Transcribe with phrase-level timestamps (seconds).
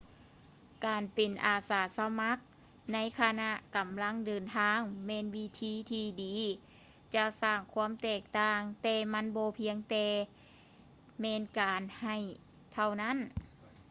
[0.85, 2.37] ການເປັນອາສາສະໝັກ
[2.93, 6.45] ໃນຂະນະກຳລັງເດີນທາງ ແມ່ນວິທີທີ່ດີທີ່
[7.15, 10.07] ຈະສ້າງຄວາມແຕກຕ່າງ ແຕ່ມັນບໍ່ພຽງແຕ່
[11.21, 12.17] ແມ່ນການໃຫ້
[12.73, 13.17] ເທົ່ານັ້ນ